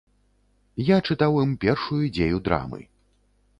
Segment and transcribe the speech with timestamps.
[0.87, 2.83] Я чытаў ім першую дзею драмы.